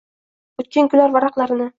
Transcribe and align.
“Oʻtgan 0.63 0.89
kunlar” 0.95 1.13
varaqlarini 1.17 1.69